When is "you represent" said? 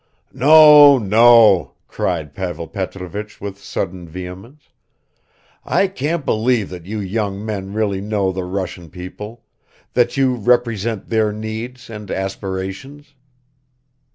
10.17-11.09